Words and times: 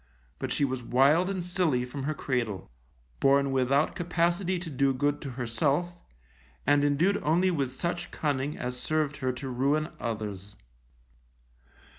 But 0.39 0.51
she 0.51 0.65
was 0.65 0.81
wild 0.81 1.29
and 1.29 1.43
silly 1.43 1.85
from 1.85 2.05
her 2.05 2.15
cradle, 2.15 2.71
born 3.19 3.51
without 3.51 3.95
capacity 3.95 4.57
to 4.57 4.69
do 4.71 4.95
good 4.95 5.21
to 5.21 5.29
herself, 5.29 5.95
and 6.65 6.83
indued 6.83 7.21
only 7.21 7.51
with 7.51 7.71
such 7.71 8.09
cunning 8.09 8.57
as 8.57 8.79
served 8.79 9.17
her 9.17 9.31
to 9.33 9.47
ruin 9.47 9.89
others. 9.99 10.55